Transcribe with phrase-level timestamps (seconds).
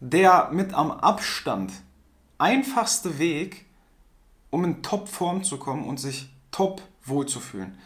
[0.00, 1.72] der mit am Abstand
[2.38, 3.66] einfachste Weg,
[4.50, 7.78] um in Top-Form zu kommen und sich top wohlzufühlen.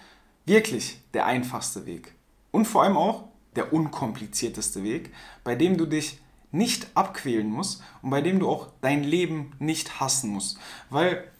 [0.45, 2.15] Wirklich der einfachste Weg.
[2.51, 3.25] Und vor allem auch
[3.57, 5.13] der unkomplizierteste Weg,
[5.45, 6.21] bei dem du dich
[6.53, 10.59] nicht abquälen musst und bei dem du auch dein Leben nicht hassen musst.
[10.89, 11.31] Weil,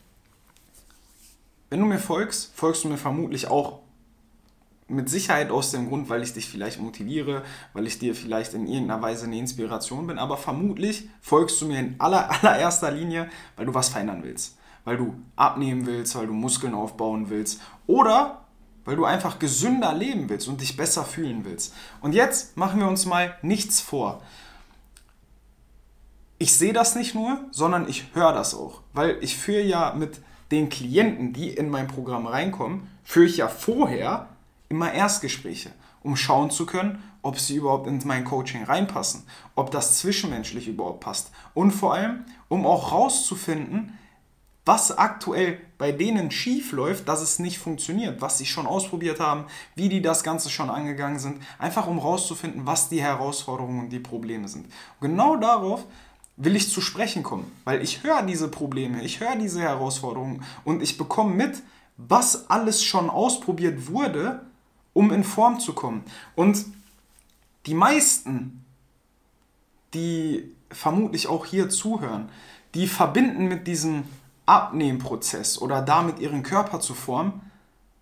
[1.69, 3.81] wenn du mir folgst, folgst du mir vermutlich auch
[4.91, 8.67] mit Sicherheit aus dem Grund, weil ich dich vielleicht motiviere, weil ich dir vielleicht in
[8.67, 13.67] irgendeiner Weise eine Inspiration bin, aber vermutlich folgst du mir in aller, allererster Linie, weil
[13.67, 14.57] du was verändern willst.
[14.85, 18.45] Weil du abnehmen willst, weil du Muskeln aufbauen willst oder
[18.85, 21.75] weil du einfach gesünder leben willst und dich besser fühlen willst.
[22.01, 24.23] Und jetzt machen wir uns mal nichts vor.
[26.39, 30.21] Ich sehe das nicht nur, sondern ich höre das auch, weil ich führe ja mit
[30.51, 34.29] den Klienten, die in mein Programm reinkommen, führe ich ja vorher
[34.71, 39.99] immer Erstgespräche, um schauen zu können, ob sie überhaupt in mein Coaching reinpassen, ob das
[39.99, 43.99] zwischenmenschlich überhaupt passt und vor allem, um auch rauszufinden,
[44.65, 49.47] was aktuell bei denen schief läuft, dass es nicht funktioniert, was sie schon ausprobiert haben,
[49.75, 53.99] wie die das Ganze schon angegangen sind, einfach um rauszufinden, was die Herausforderungen und die
[53.99, 54.67] Probleme sind.
[55.01, 55.85] Genau darauf
[56.37, 60.83] will ich zu sprechen kommen, weil ich höre diese Probleme, ich höre diese Herausforderungen und
[60.83, 61.63] ich bekomme mit,
[61.97, 64.47] was alles schon ausprobiert wurde,
[65.01, 66.05] um in Form zu kommen.
[66.37, 66.67] Und
[67.65, 68.67] die meisten,
[69.95, 72.29] die vermutlich auch hier zuhören,
[72.75, 74.03] die verbinden mit diesem
[74.45, 77.41] Abnehmprozess oder damit ihren Körper zu formen,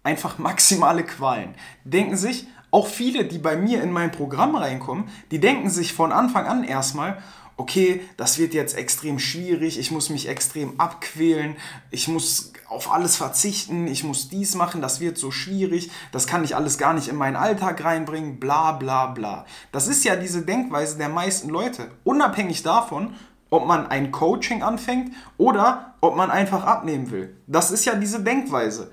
[0.02, 1.54] einfach maximale Qualen.
[1.84, 6.10] Denken sich, auch viele, die bei mir in mein Programm reinkommen, die denken sich von
[6.10, 7.22] Anfang an erstmal,
[7.58, 11.56] okay, das wird jetzt extrem schwierig, ich muss mich extrem abquälen,
[11.90, 16.44] ich muss auf alles verzichten, ich muss dies machen, das wird so schwierig, das kann
[16.44, 19.44] ich alles gar nicht in meinen Alltag reinbringen, bla bla bla.
[19.72, 23.14] Das ist ja diese Denkweise der meisten Leute, unabhängig davon,
[23.50, 27.36] ob man ein Coaching anfängt oder ob man einfach abnehmen will.
[27.48, 28.92] Das ist ja diese Denkweise.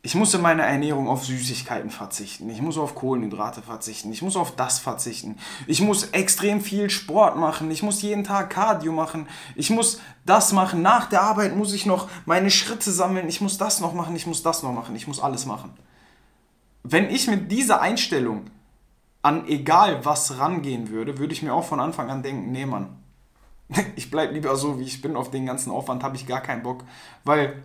[0.00, 2.48] Ich muss in meiner Ernährung auf Süßigkeiten verzichten.
[2.50, 4.12] Ich muss auf Kohlenhydrate verzichten.
[4.12, 5.38] Ich muss auf das verzichten.
[5.66, 7.70] Ich muss extrem viel Sport machen.
[7.72, 9.26] Ich muss jeden Tag Cardio machen.
[9.56, 10.82] Ich muss das machen.
[10.82, 13.28] Nach der Arbeit muss ich noch meine Schritte sammeln.
[13.28, 14.14] Ich muss das noch machen.
[14.14, 14.94] Ich muss das noch machen.
[14.94, 15.70] Ich muss alles machen.
[16.84, 18.44] Wenn ich mit dieser Einstellung
[19.22, 22.96] an egal was rangehen würde, würde ich mir auch von Anfang an denken, nee Mann,
[23.96, 26.62] ich bleibe lieber so, wie ich bin, auf den ganzen Aufwand habe ich gar keinen
[26.62, 26.84] Bock.
[27.24, 27.64] Weil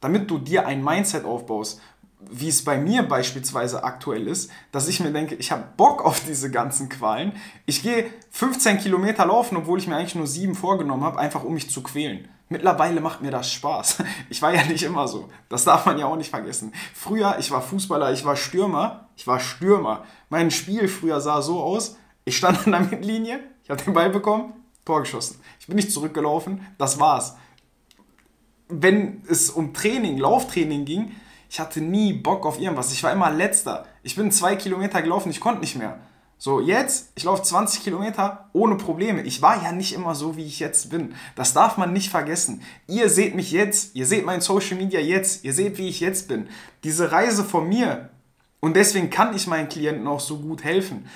[0.00, 1.80] damit du dir ein Mindset aufbaust,
[2.20, 6.20] wie es bei mir beispielsweise aktuell ist, dass ich mir denke, ich habe Bock auf
[6.26, 7.32] diese ganzen Qualen.
[7.64, 11.54] Ich gehe 15 Kilometer laufen, obwohl ich mir eigentlich nur sieben vorgenommen habe, einfach um
[11.54, 12.28] mich zu quälen.
[12.50, 14.02] Mittlerweile macht mir das Spaß.
[14.28, 15.28] Ich war ja nicht immer so.
[15.48, 16.72] Das darf man ja auch nicht vergessen.
[16.94, 19.08] Früher, ich war Fußballer, ich war Stürmer.
[19.16, 20.04] Ich war Stürmer.
[20.28, 24.10] Mein Spiel früher sah so aus, ich stand an der Mittellinie, ich habe den Ball
[24.10, 24.52] bekommen,
[24.84, 25.40] Tor geschossen.
[25.58, 27.36] Ich bin nicht zurückgelaufen, das war's.
[28.70, 31.12] Wenn es um Training, Lauftraining ging,
[31.48, 32.92] ich hatte nie Bock auf irgendwas.
[32.92, 33.86] Ich war immer letzter.
[34.02, 35.98] Ich bin zwei Kilometer gelaufen, ich konnte nicht mehr.
[36.38, 39.22] So, jetzt, ich laufe 20 Kilometer ohne Probleme.
[39.22, 41.14] Ich war ja nicht immer so, wie ich jetzt bin.
[41.34, 42.62] Das darf man nicht vergessen.
[42.86, 46.28] Ihr seht mich jetzt, ihr seht mein Social Media jetzt, ihr seht, wie ich jetzt
[46.28, 46.48] bin.
[46.82, 48.08] Diese Reise von mir.
[48.60, 51.06] Und deswegen kann ich meinen Klienten auch so gut helfen.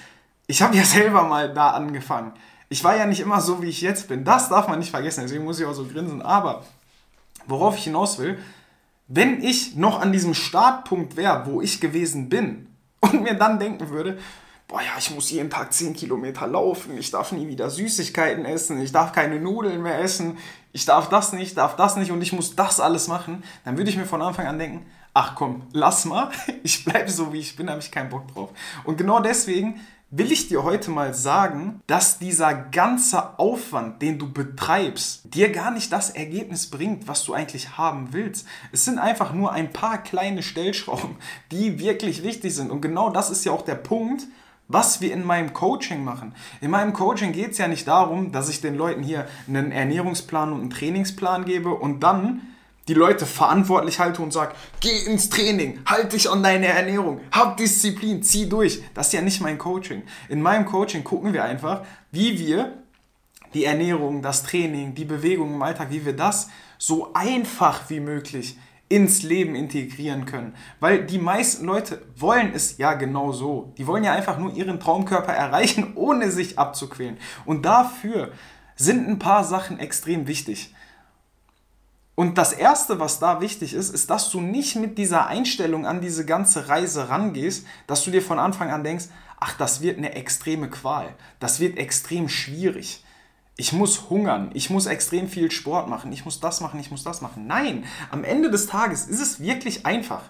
[0.47, 2.34] Ich habe ja selber mal da angefangen
[2.69, 4.25] ich war ja nicht immer so, wie ich jetzt bin.
[4.25, 6.22] Das darf man nicht vergessen, deswegen muss ich auch so grinsen.
[6.22, 6.64] Aber
[7.47, 8.38] worauf ich hinaus will,
[9.09, 12.69] wenn ich noch an diesem Startpunkt wäre, wo ich gewesen bin
[13.00, 14.19] und mir dann denken würde,
[14.66, 18.81] boah ja, ich muss jeden Tag 10 Kilometer laufen, ich darf nie wieder Süßigkeiten essen,
[18.81, 20.38] ich darf keine Nudeln mehr essen,
[20.72, 23.91] ich darf das nicht, darf das nicht und ich muss das alles machen, dann würde
[23.91, 26.31] ich mir von Anfang an denken, ach komm, lass mal,
[26.62, 28.50] ich bleibe so wie ich bin, habe ich keinen Bock drauf.
[28.84, 29.81] Und genau deswegen
[30.16, 35.72] will ich dir heute mal sagen, dass dieser ganze Aufwand, den du betreibst, dir gar
[35.72, 38.47] nicht das Ergebnis bringt, was du eigentlich haben willst.
[38.70, 41.16] Es sind einfach nur ein paar kleine Stellschrauben,
[41.50, 42.70] die wirklich wichtig sind.
[42.70, 44.22] Und genau das ist ja auch der Punkt,
[44.69, 46.32] was wir in meinem Coaching machen.
[46.60, 50.52] In meinem Coaching geht es ja nicht darum, dass ich den Leuten hier einen Ernährungsplan
[50.52, 52.54] und einen Trainingsplan gebe und dann
[52.88, 57.56] die Leute verantwortlich halte und sage, geh ins Training, halt dich an deine Ernährung, hab
[57.56, 58.82] Disziplin, zieh durch.
[58.94, 60.02] Das ist ja nicht mein Coaching.
[60.28, 62.75] In meinem Coaching gucken wir einfach, wie wir
[63.54, 68.58] die Ernährung, das Training, die Bewegung im Alltag, wie wir das so einfach wie möglich
[68.88, 70.54] ins Leben integrieren können.
[70.81, 73.72] Weil die meisten Leute wollen es ja genau so.
[73.78, 77.16] Die wollen ja einfach nur ihren Traumkörper erreichen, ohne sich abzuquälen.
[77.46, 78.32] Und dafür
[78.76, 80.75] sind ein paar Sachen extrem wichtig.
[82.14, 86.00] Und das Erste, was da wichtig ist, ist, dass du nicht mit dieser Einstellung an
[86.00, 89.06] diese ganze Reise rangehst, dass du dir von Anfang an denkst,
[89.40, 93.05] ach, das wird eine extreme Qual, das wird extrem schwierig.
[93.56, 97.05] Ich muss hungern, ich muss extrem viel Sport machen, ich muss das machen, ich muss
[97.05, 97.46] das machen.
[97.46, 100.22] Nein, am Ende des Tages ist es wirklich einfach.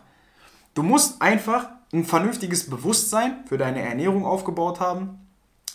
[0.75, 5.24] Du musst einfach ein vernünftiges Bewusstsein für deine Ernährung aufgebaut haben.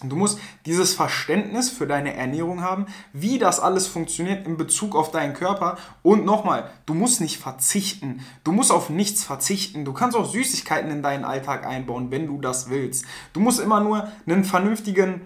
[0.04, 5.12] Du musst dieses Verständnis für deine Ernährung haben, wie das alles funktioniert in Bezug auf
[5.12, 5.78] deinen Körper.
[6.04, 8.25] Und nochmal, du musst nicht verzichten.
[8.44, 9.84] Du musst auf nichts verzichten.
[9.84, 13.06] Du kannst auch Süßigkeiten in deinen Alltag einbauen, wenn du das willst.
[13.34, 15.25] Du musst immer nur einen vernünftigen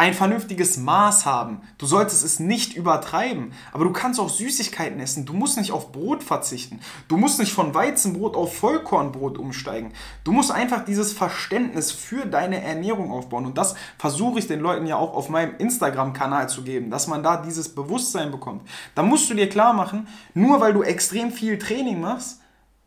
[0.00, 1.60] ein vernünftiges Maß haben.
[1.76, 3.52] Du solltest es nicht übertreiben.
[3.70, 5.26] Aber du kannst auch Süßigkeiten essen.
[5.26, 6.80] Du musst nicht auf Brot verzichten.
[7.06, 9.92] Du musst nicht von Weizenbrot auf Vollkornbrot umsteigen.
[10.24, 13.44] Du musst einfach dieses Verständnis für deine Ernährung aufbauen.
[13.44, 17.22] Und das versuche ich den Leuten ja auch auf meinem Instagram-Kanal zu geben, dass man
[17.22, 18.66] da dieses Bewusstsein bekommt.
[18.94, 22.40] Da musst du dir klar machen, nur weil du extrem viel Training machst,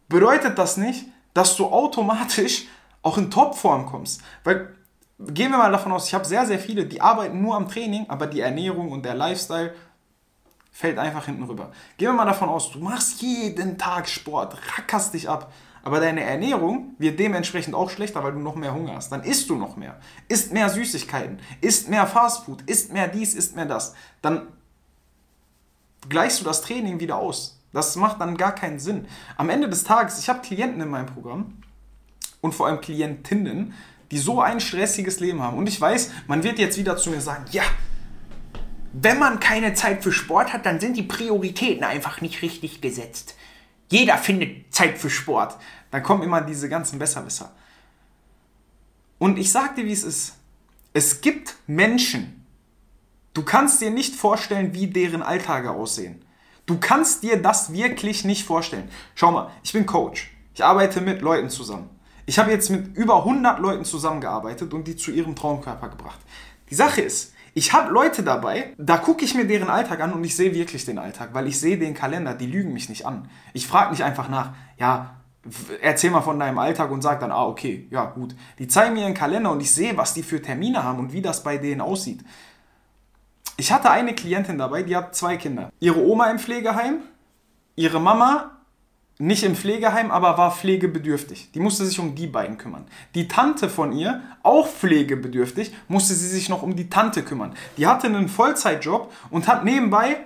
[0.10, 1.06] bedeutet das nicht,
[1.36, 2.66] dass du automatisch
[3.04, 4.24] auch in Topform kommst.
[4.44, 4.74] Weil
[5.20, 8.06] gehen wir mal davon aus, ich habe sehr, sehr viele, die arbeiten nur am Training,
[8.10, 9.74] aber die Ernährung und der Lifestyle
[10.72, 11.72] fällt einfach hinten rüber.
[11.98, 16.24] Gehen wir mal davon aus, du machst jeden Tag Sport, rackerst dich ab, aber deine
[16.24, 19.12] Ernährung wird dementsprechend auch schlechter, weil du noch mehr Hunger hast.
[19.12, 20.00] Dann isst du noch mehr.
[20.30, 23.94] Isst mehr Süßigkeiten, isst mehr Fastfood, isst mehr dies, isst mehr das.
[24.22, 24.48] Dann
[26.08, 27.60] gleichst du das Training wieder aus.
[27.74, 29.08] Das macht dann gar keinen Sinn.
[29.36, 31.58] Am Ende des Tages, ich habe Klienten in meinem Programm
[32.40, 33.74] und vor allem Klientinnen,
[34.14, 35.58] die so ein stressiges Leben haben.
[35.58, 37.64] Und ich weiß, man wird jetzt wieder zu mir sagen, ja,
[38.94, 43.34] wenn man keine Zeit für Sport hat, dann sind die Prioritäten einfach nicht richtig gesetzt.
[43.90, 45.58] Jeder findet Zeit für Sport.
[45.90, 47.54] Dann kommen immer diese ganzen Besserwisser.
[49.18, 50.36] Und ich sag dir, wie es ist.
[50.94, 52.46] Es gibt Menschen,
[53.34, 56.24] du kannst dir nicht vorstellen, wie deren Alltage aussehen.
[56.68, 58.92] Du kannst dir das wirklich nicht vorstellen.
[59.16, 60.30] Schau mal, ich bin Coach.
[60.54, 61.90] Ich arbeite mit Leuten zusammen.
[62.26, 66.20] Ich habe jetzt mit über 100 Leuten zusammengearbeitet und die zu ihrem Traumkörper gebracht.
[66.70, 70.24] Die Sache ist, ich habe Leute dabei, da gucke ich mir deren Alltag an und
[70.24, 73.30] ich sehe wirklich den Alltag, weil ich sehe den Kalender, die lügen mich nicht an.
[73.54, 75.18] Ich frage nicht einfach nach, ja,
[75.82, 78.36] erzähl mal von deinem Alltag und sag dann, ah, okay, ja, gut.
[78.58, 81.22] Die zeigen mir ihren Kalender und ich sehe, was die für Termine haben und wie
[81.22, 82.24] das bei denen aussieht.
[83.58, 85.72] Ich hatte eine Klientin dabei, die hat zwei Kinder.
[85.80, 87.02] Ihre Oma im Pflegeheim,
[87.76, 88.53] ihre Mama
[89.20, 91.52] nicht im Pflegeheim, aber war pflegebedürftig.
[91.52, 92.86] Die musste sich um die beiden kümmern.
[93.14, 97.56] Die Tante von ihr, auch pflegebedürftig, musste sie sich noch um die Tante kümmern.
[97.78, 100.18] Die hatte einen Vollzeitjob und hat nebenbei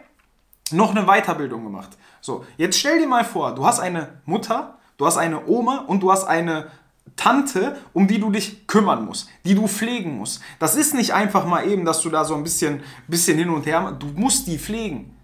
[0.72, 1.98] noch eine Weiterbildung gemacht.
[2.22, 6.02] So, jetzt stell dir mal vor, du hast eine Mutter, du hast eine Oma und
[6.02, 6.68] du hast eine
[7.16, 10.42] Tante, um die du dich kümmern musst, die du pflegen musst.
[10.60, 13.66] Das ist nicht einfach mal eben, dass du da so ein bisschen, bisschen hin und
[13.66, 15.17] her, du musst die pflegen.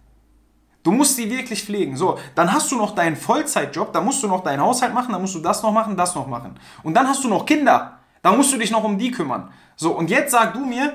[0.83, 1.95] Du musst die wirklich pflegen.
[1.95, 5.21] So, dann hast du noch deinen Vollzeitjob, da musst du noch deinen Haushalt machen, dann
[5.21, 6.59] musst du das noch machen, das noch machen.
[6.83, 9.51] Und dann hast du noch Kinder, da musst du dich noch um die kümmern.
[9.77, 10.93] So, und jetzt sag du mir,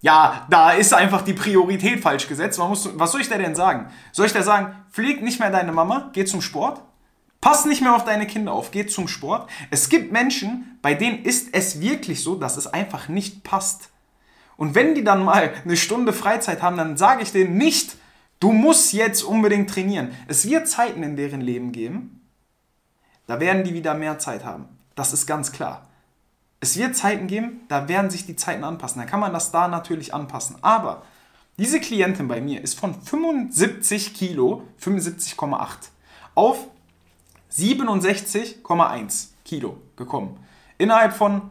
[0.00, 2.58] ja, da ist einfach die Priorität falsch gesetzt.
[2.58, 3.90] Muss, was soll ich dir denn sagen?
[4.12, 6.80] Soll ich dir sagen, pfleg nicht mehr deine Mama, geh zum Sport?
[7.40, 9.48] Pass nicht mehr auf deine Kinder auf, geh zum Sport.
[9.70, 13.90] Es gibt Menschen, bei denen ist es wirklich so, dass es einfach nicht passt.
[14.56, 17.96] Und wenn die dann mal eine Stunde Freizeit haben, dann sage ich denen nicht,
[18.40, 20.16] Du musst jetzt unbedingt trainieren.
[20.26, 22.20] Es wird Zeiten in deren Leben geben,
[23.26, 24.66] da werden die wieder mehr Zeit haben.
[24.96, 25.86] Das ist ganz klar.
[26.58, 29.00] Es wird Zeiten geben, da werden sich die Zeiten anpassen.
[29.00, 30.56] Da kann man das da natürlich anpassen.
[30.62, 31.02] Aber
[31.58, 35.90] diese Klientin bei mir ist von 75 Kilo, 75,8
[36.34, 36.66] auf
[37.52, 40.38] 67,1 Kilo gekommen.
[40.78, 41.42] Innerhalb von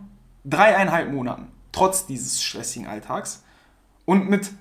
[0.44, 3.44] dreieinhalb Monaten, trotz dieses stressigen Alltags.
[4.06, 4.52] Und mit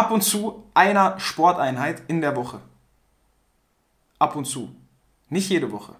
[0.00, 2.62] ab und zu einer Sporteinheit in der Woche.
[4.18, 4.74] Ab und zu.
[5.28, 5.94] Nicht jede Woche.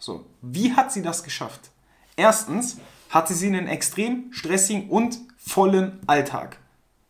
[0.00, 1.70] So, wie hat sie das geschafft?
[2.16, 2.78] Erstens
[3.10, 6.58] hatte sie einen extrem stressigen und vollen Alltag.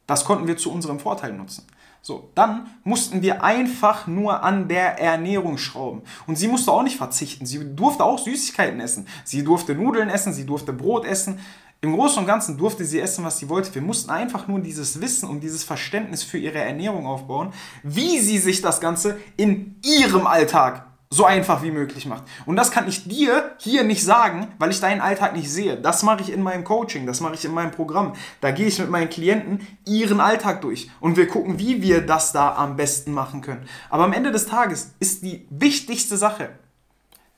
[0.06, 1.66] Das konnten wir zu unserem Vorteil nutzen.
[2.02, 6.02] So, dann mussten wir einfach nur an der Ernährung schrauben.
[6.26, 7.46] Und sie musste auch nicht verzichten.
[7.46, 9.08] Sie durfte auch Süßigkeiten essen.
[9.24, 11.40] Sie durfte Nudeln essen, sie durfte Brot essen.
[11.80, 13.72] Im Großen und Ganzen durfte sie essen, was sie wollte.
[13.72, 17.52] Wir mussten einfach nur dieses Wissen und dieses Verständnis für ihre Ernährung aufbauen,
[17.84, 22.24] wie sie sich das Ganze in ihrem Alltag so einfach wie möglich macht.
[22.46, 25.76] Und das kann ich dir hier nicht sagen, weil ich deinen Alltag nicht sehe.
[25.76, 28.14] Das mache ich in meinem Coaching, das mache ich in meinem Programm.
[28.40, 32.32] Da gehe ich mit meinen Klienten ihren Alltag durch und wir gucken, wie wir das
[32.32, 33.66] da am besten machen können.
[33.88, 36.50] Aber am Ende des Tages ist die wichtigste Sache,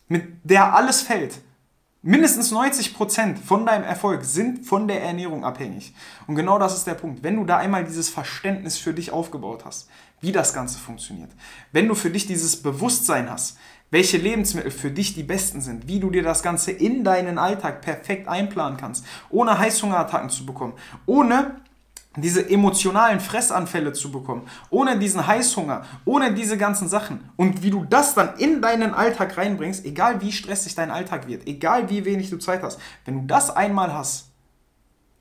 [0.09, 1.40] mit der alles fällt,
[2.02, 5.92] Mindestens 90% von deinem Erfolg sind von der Ernährung abhängig.
[6.26, 7.23] Und genau das ist der Punkt.
[7.23, 9.90] Wenn du da einmal dieses Verständnis für dich aufgebaut hast,
[10.23, 11.30] wie das Ganze funktioniert,
[11.73, 13.59] wenn du für dich dieses Bewusstsein hast,
[13.90, 17.83] welche Lebensmittel für dich die besten sind, wie du dir das Ganze in deinen Alltag
[17.83, 20.73] perfekt einplanen kannst, ohne Heißhungerattacken zu bekommen,
[21.04, 21.61] ohne
[22.17, 27.85] diese emotionalen Fressanfälle zu bekommen, ohne diesen Heißhunger, ohne diese ganzen Sachen und wie du
[27.85, 32.31] das dann in deinen Alltag reinbringst, egal wie stressig dein Alltag wird, egal wie wenig
[32.31, 34.31] du Zeit hast, wenn du das einmal hast,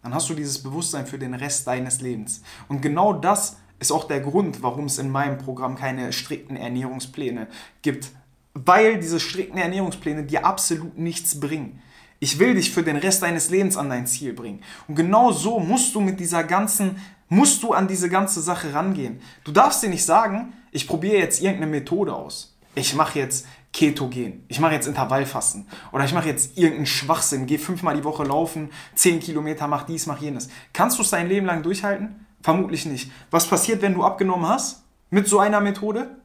[0.01, 2.41] dann hast du dieses Bewusstsein für den Rest deines Lebens.
[2.69, 7.47] Und genau das ist auch der Grund, warum es in meinem Programm keine strikten Ernährungspläne
[7.81, 8.11] gibt,
[8.53, 11.81] weil diese strikten Ernährungspläne dir absolut nichts bringen.
[12.19, 14.61] Ich will dich für den Rest deines Lebens an dein Ziel bringen.
[14.87, 16.97] Und genau so musst du mit dieser ganzen,
[17.29, 19.21] musst du an diese ganze Sache rangehen.
[19.43, 22.57] Du darfst dir nicht sagen, ich probiere jetzt irgendeine Methode aus.
[22.75, 24.43] Ich mache jetzt Ketogen.
[24.47, 25.67] Ich mache jetzt Intervallfasten.
[25.91, 27.45] Oder ich mache jetzt irgendeinen Schwachsinn.
[27.45, 30.49] Geh fünfmal die Woche laufen, zehn Kilometer, mach dies, mach jenes.
[30.73, 32.25] Kannst du es dein Leben lang durchhalten?
[32.41, 33.11] Vermutlich nicht.
[33.31, 34.83] Was passiert, wenn du abgenommen hast?
[35.09, 36.17] Mit so einer Methode?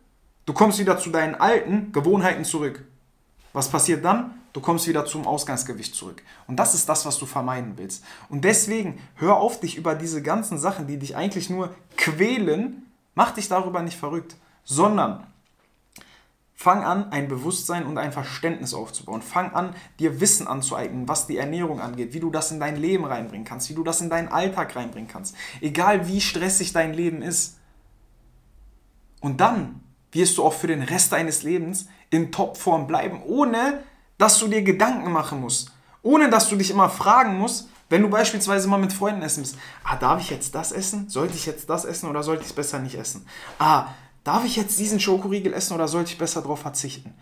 [0.46, 2.84] Du kommst wieder zu deinen alten Gewohnheiten zurück.
[3.52, 4.34] Was passiert dann?
[4.54, 6.22] Du kommst wieder zum Ausgangsgewicht zurück.
[6.46, 8.04] Und das ist das, was du vermeiden willst.
[8.28, 13.32] Und deswegen hör auf, dich über diese ganzen Sachen, die dich eigentlich nur quälen, mach
[13.32, 15.26] dich darüber nicht verrückt, sondern
[16.54, 19.22] fang an, ein Bewusstsein und ein Verständnis aufzubauen.
[19.22, 23.04] Fang an, dir Wissen anzueignen, was die Ernährung angeht, wie du das in dein Leben
[23.04, 25.34] reinbringen kannst, wie du das in deinen Alltag reinbringen kannst.
[25.62, 27.58] Egal wie stressig dein Leben ist.
[29.20, 29.80] Und dann
[30.12, 33.82] wirst du auch für den Rest deines Lebens in Topform bleiben, ohne
[34.18, 35.72] dass du dir Gedanken machen musst.
[36.02, 39.56] Ohne dass du dich immer fragen musst, wenn du beispielsweise mal mit Freunden essen bist.
[39.84, 41.08] Ah, darf ich jetzt das essen?
[41.08, 43.26] Sollte ich jetzt das essen oder sollte ich es besser nicht essen?
[43.58, 43.88] Ah,
[44.22, 47.14] darf ich jetzt diesen Schokoriegel essen oder sollte ich besser darauf verzichten?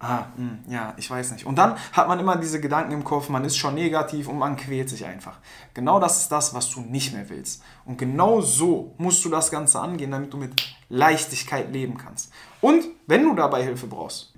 [0.00, 1.44] Ah, mh, hm, ja, ich weiß nicht.
[1.44, 4.56] Und dann hat man immer diese Gedanken im Kopf, man ist schon negativ und man
[4.56, 5.38] quält sich einfach.
[5.74, 7.62] Genau das ist das, was du nicht mehr willst.
[7.84, 12.32] Und genau so musst du das Ganze angehen, damit du mit Leichtigkeit leben kannst.
[12.60, 14.34] Und wenn du dabei Hilfe brauchst,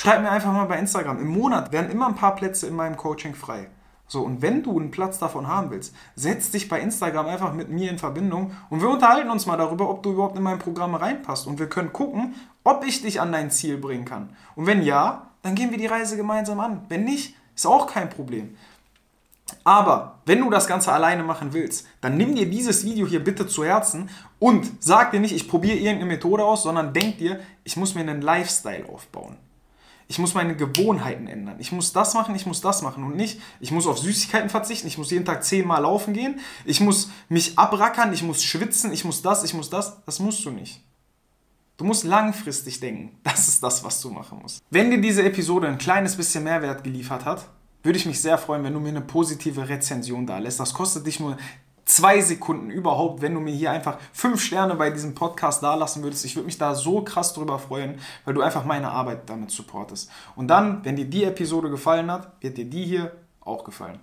[0.00, 1.20] schreib mir einfach mal bei Instagram.
[1.20, 3.68] Im Monat werden immer ein paar Plätze in meinem Coaching frei.
[4.06, 7.68] So, und wenn du einen Platz davon haben willst, setz dich bei Instagram einfach mit
[7.68, 10.94] mir in Verbindung und wir unterhalten uns mal darüber, ob du überhaupt in mein Programm
[10.94, 11.46] reinpasst.
[11.46, 14.30] Und wir können gucken, ob ich dich an dein Ziel bringen kann.
[14.56, 16.86] Und wenn ja, dann gehen wir die Reise gemeinsam an.
[16.88, 18.56] Wenn nicht, ist auch kein Problem.
[19.64, 23.46] Aber wenn du das Ganze alleine machen willst, dann nimm dir dieses Video hier bitte
[23.46, 27.76] zu Herzen und sag dir nicht, ich probiere irgendeine Methode aus, sondern denk dir, ich
[27.76, 29.36] muss mir einen Lifestyle aufbauen.
[30.10, 31.60] Ich muss meine Gewohnheiten ändern.
[31.60, 34.88] Ich muss das machen, ich muss das machen und nicht, ich muss auf Süßigkeiten verzichten,
[34.88, 39.04] ich muss jeden Tag zehnmal laufen gehen, ich muss mich abrackern, ich muss schwitzen, ich
[39.04, 40.04] muss das, ich muss das.
[40.04, 40.82] Das musst du nicht.
[41.76, 43.20] Du musst langfristig denken.
[43.22, 44.60] Das ist das, was du machen musst.
[44.68, 47.48] Wenn dir diese Episode ein kleines bisschen Mehrwert geliefert hat,
[47.84, 50.58] würde ich mich sehr freuen, wenn du mir eine positive Rezension da lässt.
[50.58, 51.36] Das kostet dich nur
[51.90, 56.24] zwei Sekunden überhaupt, wenn du mir hier einfach fünf Sterne bei diesem Podcast dalassen würdest.
[56.24, 60.10] Ich würde mich da so krass drüber freuen, weil du einfach meine Arbeit damit supportest.
[60.36, 64.00] Und dann, wenn dir die Episode gefallen hat, wird dir die hier auch gefallen.